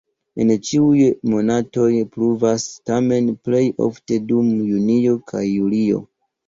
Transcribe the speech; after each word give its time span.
En 0.43 0.53
ĉiuj 0.69 1.03
monatoj 1.33 1.91
pluvas, 2.15 2.67
tamen 2.93 3.31
plej 3.49 3.63
ofte 3.91 4.21
dum 4.35 4.53
junio 4.75 5.19
kaj 5.33 5.49
julio. 5.51 6.07